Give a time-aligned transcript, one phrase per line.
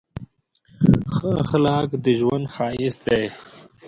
[1.13, 3.25] ښه اخلاق د ژوند ښایست دی.